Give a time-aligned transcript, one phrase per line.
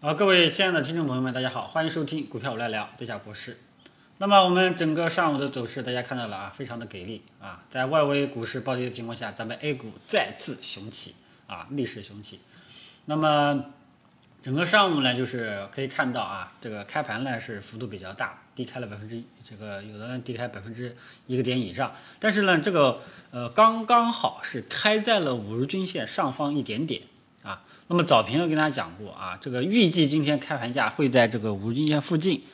[0.00, 3.58] 好，各位亲爱的听众朋友们，大家好，欢迎收听股票我来聊，这下国事。
[4.18, 11.16] 那么我们整个上午的走势，大家看到了啊，非常的给力啊，在外围股市暴跌的情况下，咱们 A 股再次雄起
[11.48, 12.38] 啊，逆势雄起。
[13.06, 13.64] 那么
[14.40, 20.96] 整个上午呢，就是可以看到啊，这个开盘呢是幅度比较大，低开了百分之一这个有的人低开百分之
[21.26, 23.02] 一个点以上，但是呢，这个
[23.32, 27.02] 呃刚刚好是开在了五日均线上方一点点
[27.42, 27.64] 啊。
[27.90, 32.44] 那么早评我跟大家讲过啊，这个预计今天开盘价会在这个五日均线附近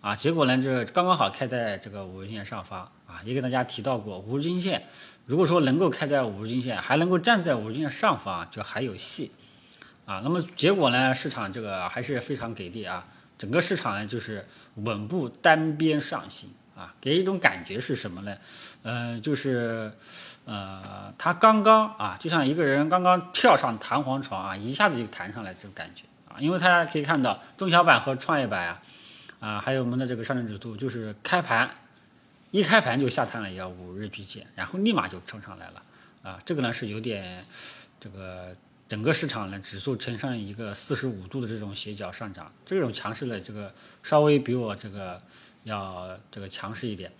[0.00, 4.82] 啊，结果呢这刚刚好开在这个五日线上方啊，也给大家提到过五日均线，
[5.26, 9.30] 如果说能够开在五日均线，还能够站在五日均线上方，就还有戏。
[10.06, 11.14] 啊，那么结果呢？
[11.14, 13.06] 市场这个还是非常给力啊！
[13.38, 18.36] 整个市场呢就是稳步单边上行啊，给一种感觉是什么呢？
[18.82, 19.92] 嗯，就是
[20.44, 26.40] 呃，它刚刚啊，就像一个人刚刚跳上弹簧床啊，一下子就弹上来这种感觉啊。
[26.40, 28.82] 因为大家可以看到，中小板和创业板啊，
[29.40, 31.70] 啊，还有我们的这个上证指数，就是开盘
[32.50, 35.82] 一开盘就下探了一个五日均线，然后立马就冲上来了
[36.22, 36.40] 啊。
[36.44, 37.44] 这个呢是有点
[38.00, 38.56] 这个。
[38.90, 45.22] 整个市场呢，指数呈上一个四十五度的这种斜角上涨，这种强势的这个稍微比我这个
[45.62, 47.12] 要这个强势一点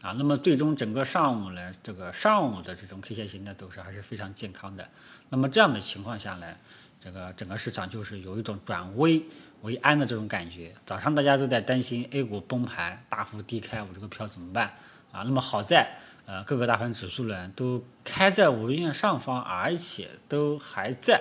[0.00, 0.12] 啊。
[0.12, 4.88] 那么最终整个上午呢，这个上午的这种 K 线型的走势还是非常健康的。
[5.28, 6.54] 那么这样的情况下呢，
[7.00, 9.22] 这个整个市场就是有一种转危
[9.62, 10.74] 为安的这种感觉。
[10.86, 14.74] 早上大家都在担心 A 股崩盘大幅低开，我这个票怎么办
[15.10, 15.22] 啊？
[15.24, 15.98] 那么好在。
[16.24, 21.20] 呃，各个大盘指数呢都开在五日线上方，而且都还在，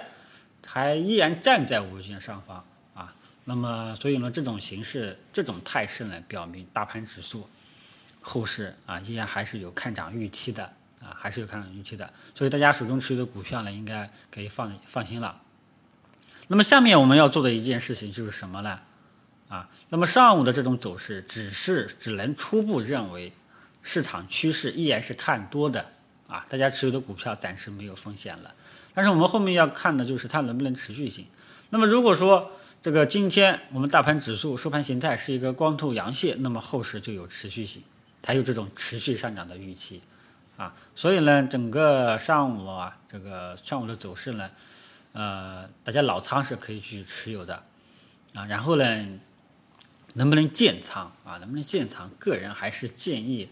[0.64, 2.64] 还依然站在五日线上方。
[3.46, 7.48] 那么，所以呢，这种形式、这种态势呢，表明大盘指数
[8.22, 10.64] 后市啊，依然还是有看涨预期的
[11.02, 12.12] 啊，还是有看涨预期的。
[12.36, 15.42] 所以，大家手中持有的股票呢，应该可以放放心了。
[16.48, 18.80] 那么，下面我们要做的一件事情就是什么呢？
[19.50, 23.34] 啊，那么上午的这种走势，只是只能初步认为。
[23.84, 25.84] 市场趋势依然是看多的
[26.28, 28.54] 啊，大家持有的股票暂时没有风险了。
[28.94, 31.26] 但是我们后面要看的就是它能不能持续性。
[31.72, 32.52] 那么如果说
[32.82, 37.84] 这个今天我们大盘指数收盘形态是一个光头阳线，那么后市就有持续性，
[38.24, 40.02] 才有这种持续上涨的预期
[40.58, 40.74] 啊。
[40.96, 44.50] 所以呢，整个上午啊，这个上午的走势呢，
[45.14, 47.62] 呃，大家老仓是可以去持有的
[48.34, 48.48] 啊。
[48.48, 49.20] 然后呢，
[50.16, 51.38] 能不能建仓啊？
[51.38, 52.10] 能不能建仓？
[52.18, 53.48] 个人还是建议。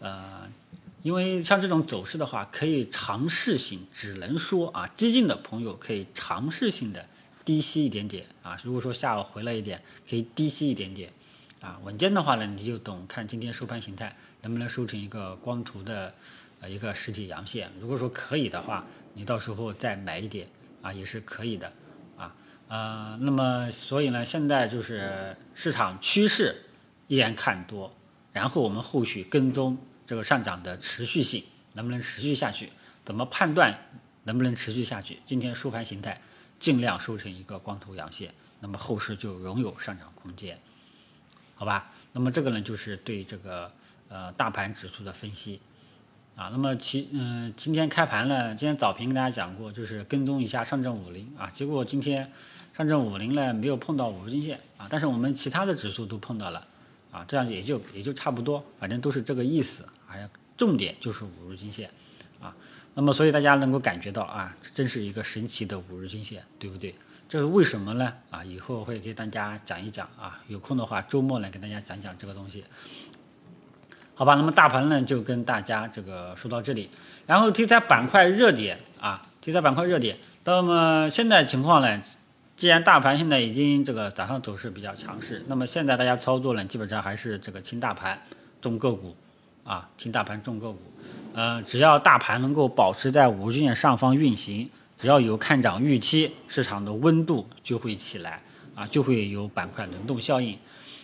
[0.00, 0.48] 呃，
[1.02, 7.04] 因为像这种走势的话，可以尝试性，只能说啊，激进的朋友可以尝试性的
[7.44, 8.58] 低吸一点点啊。
[8.62, 11.12] 如果说下午回来一点，可以低吸一点点
[11.60, 11.78] 啊。
[11.84, 16.14] 稳健的话呢，你就懂看今天收盘形态能不能收成一个光图的
[16.60, 17.70] 呃一个实体阳线。
[17.80, 20.48] 如果说可以的话，你到时候再买一点
[20.82, 21.72] 啊，也是可以的
[22.16, 22.34] 啊。
[22.68, 26.62] 呃，那么所以呢，现在就是市场趋势
[27.08, 27.94] 依然看多，
[28.32, 29.78] 然后我们后续跟踪。
[30.04, 31.42] 这个上涨的持续性
[31.72, 32.70] 能不能持续下去？
[33.02, 33.78] 怎么判断
[34.24, 35.20] 能不能持续下去？
[35.24, 36.20] 今天收盘形态
[36.62, 40.56] 尽量收成一个光头阳线，那么后市就仍有上涨空间，
[41.56, 41.90] 好吧？
[42.12, 43.72] 那么这个呢，就是对这个
[44.08, 45.60] 呃大盘指数的分析
[46.36, 46.50] 啊。
[46.52, 51.50] 那么其嗯，今天开盘呢，今天早评跟大家讲过，就是跟踪一下上证五零啊。
[51.50, 52.30] 结果今天
[52.72, 56.64] 上证五零呢没有碰到五日均线啊，但是我们其他的指数都碰到了
[57.10, 59.84] 啊，这样也就也就差不多，反正都是这个意思。
[60.06, 61.90] 还重点就是五日均线，
[62.40, 62.54] 啊，
[62.94, 66.94] 那么所以大家能够感觉到啊，这真是一个神奇的五日均线，对不对？
[67.26, 68.12] 这是为什么呢？
[68.30, 72.64] 啊，以后会给大家讲一讲啊，有空的话周末来给大家讲讲这个东西，
[74.14, 74.34] 好吧？
[74.34, 76.90] 那么大盘呢就跟大家这个说到这里，
[77.26, 82.02] 然后题材板块热点啊，题材板块热点，那么现在情况呢，
[82.58, 88.20] 既然大盘现在已经这个早上走势比较强势，那么现在大家操作呢，基本上还是这个轻大盘
[88.60, 89.16] 重个股。
[89.64, 90.91] 啊，轻大盘重个股，
[91.34, 98.42] 呃，只要大盘能够保持在五日线上方运行，只要有看涨预期，市场的温度就会起来，
[98.74, 100.58] 啊，就会有板块轮动效应。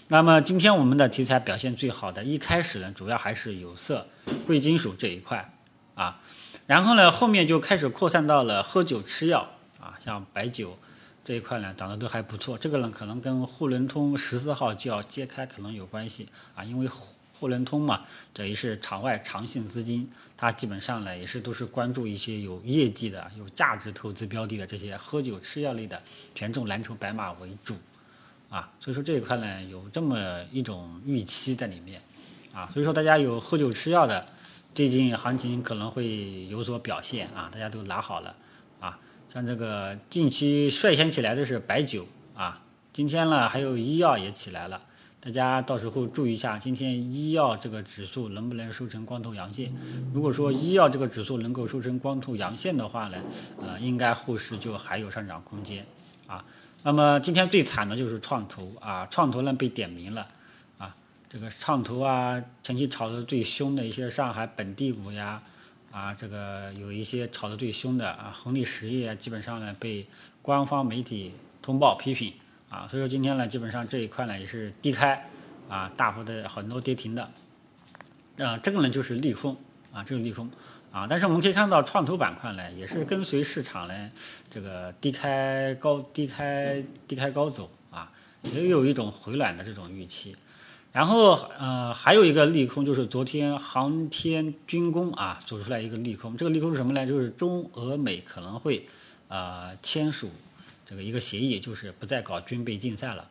[0.08, 4.06] 那么今天我们的题材表现最好的，一开始呢，主要还是有色、
[4.46, 5.50] 贵金属这一块，
[5.94, 6.20] 啊，
[6.66, 9.48] 然后呢，后面就开始扩散到了喝酒、吃药，
[9.80, 10.78] 啊，像白酒
[11.24, 12.58] 这一块呢，涨得都还不错。
[12.58, 16.86] 这个呢，可能跟沪伦通十四号就要揭开可能有关系，啊，因为。
[17.38, 18.02] 沪伦通嘛，
[18.34, 26.02] 这也是场外长线资金，它基本上呢也是都是关注一些有业绩的、有价值投资标的的这些喝酒吃药类的，
[26.34, 27.76] 权重蓝筹白马为主，
[28.50, 32.02] 啊，所以说这一块呢有这么一种预期在里面，
[32.52, 34.26] 啊，所以说大家有喝酒吃药的，
[34.74, 38.34] 最近行情可能会有所表现啊，大家都拿好了，
[38.80, 38.98] 啊，
[39.32, 42.06] 像这个近期率先起来的是白酒。
[42.34, 42.62] 啊。
[42.90, 44.82] 今天呢，还有医药也起来了，
[45.20, 49.72] 大家到时候注意一下，今天医药这个指数能不能收成光头阳线？
[50.14, 53.18] 如果说医药这个指数能够收成光头阳线的话呢，
[53.60, 55.84] 呃，应该后市就还有上涨空间
[56.28, 56.44] 啊。
[56.84, 60.28] 那么今天最惨的就是创投啊，创投呢被点名了
[60.78, 60.94] 啊，
[61.28, 65.42] 这个创投啊，前期炒得最凶的一些上海本地股呀，
[65.90, 70.06] 啊，这个有一些炒得最凶的啊，恒力实业基本上呢被
[70.42, 72.32] 官方媒体通报批评。
[72.70, 75.26] 啊，所以说今天呢，基本上这一块呢也是低开，
[75.70, 77.30] 啊，大幅的很多跌停的，
[78.36, 79.56] 啊，这个呢就是利空，
[79.90, 80.50] 啊，这个利空，
[80.92, 84.10] 啊，但是我们可以看到创投板块呢也是跟随市场呢
[84.50, 88.12] 这个低开高低开低开高走，啊，
[88.42, 90.36] 也有一种回暖的这种预期，
[90.92, 97.06] 然后呃还有一个利空就是昨天航天军工啊走出来一个利空，这个利空是什么呢？
[97.06, 98.86] 就是中俄美可能会
[99.28, 100.30] 啊签署。
[100.88, 103.28] 这个一个协议就是不再搞军备竞赛了，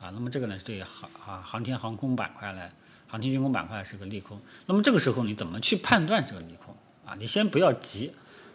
[0.00, 2.70] 啊，那么这个呢对航啊航天航空板块呢，
[3.06, 4.40] 航天军工板块是个利空。
[4.64, 7.14] 那么这个时候你怎么去判断这个利空啊？
[7.18, 8.12] 你先不要急，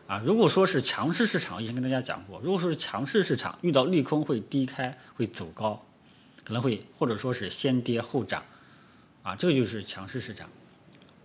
[0.08, 5.86] 啊，如果说是强势市场，以前跟大家讲过，如果说是强势市场遇到利空会低开会走高，
[6.44, 8.44] 可能会或者说是先跌后涨，
[9.22, 10.50] 啊，这个就是强势市场，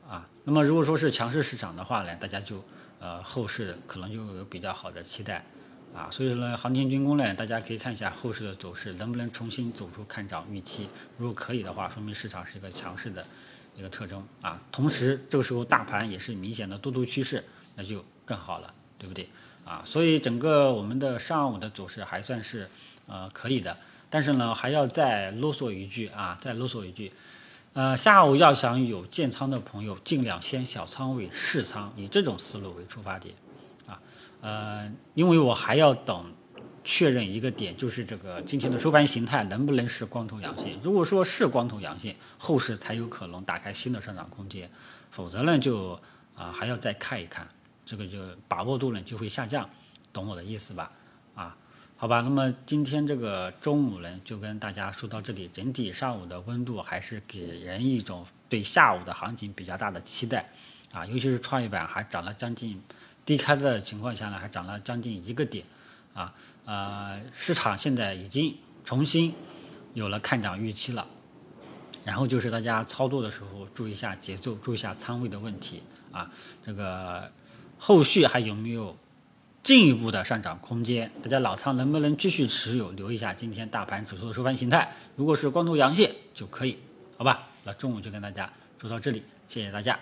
[0.06, 2.62] 啊，那么如果说是强势市场的话呢，大家就
[3.00, 5.42] 呃后市可能就有比较好的期待。
[5.96, 10.86] 啊，所以呢，航天军工呢，大家可以看一下后市的走势，能不能重新走出看涨预期。
[11.16, 13.26] 如果可以的话，说明市场是一个强势的
[13.74, 14.60] 一个特征啊。
[14.70, 17.42] 同时，这个时候大盘也是明显的多头趋势，
[17.76, 19.26] 那就更好了，对不对？
[19.64, 22.68] 啊，所以整个我们的上午的走势还算是
[23.06, 23.74] 呃可以的。
[24.10, 27.10] 但是呢，还要再啰嗦一句啊，再啰嗦一句，
[27.72, 33.34] 呃，下午要想有建仓的朋友，尽量先小仓位试仓，以这种思路为出发点。
[33.86, 34.00] 啊
[34.40, 36.32] 呃，因为我还要等
[36.84, 40.78] 确认一个点，就是这个今天的收盘形态能不能是光头阳线。
[40.82, 44.70] 如果说是光头阳线，后市才有可能打开新的上涨空间，
[45.10, 45.98] 否则呢，就
[46.36, 47.48] 啊还要再看一看，
[47.84, 49.68] 这个就把握度呢就会下降，
[50.12, 50.92] 懂我的意思吧？
[51.34, 51.56] 啊，
[51.96, 60.48] 好吧，那么今天这个中午呢就跟大家说到这里，整体上午的温度还是给人一种对下午的行情比较大的期待
[60.92, 62.80] 啊，尤其是创业板还涨了将近。
[63.26, 65.66] 低开的情况下呢，还涨了将近一个点，
[66.14, 66.32] 啊，
[66.64, 69.34] 呃，市场现在已经重新
[69.92, 71.06] 有了看涨预期了。
[72.04, 75.82] 然后就是大家操作的时候注意一下节奏，注意一下仓位的问题
[76.12, 76.30] 啊。
[76.64, 77.32] 这个
[77.78, 78.96] 后续还有没有
[79.64, 81.10] 进一步的上涨空间？
[81.20, 82.92] 大家老仓能不能继续持有？
[82.92, 86.78] 留一下今天大盘指数的收盘形态，如果是光头阳线就可以，
[87.18, 87.48] 好吧？
[87.64, 89.98] 那中午就跟大家说到这里，谢谢大家。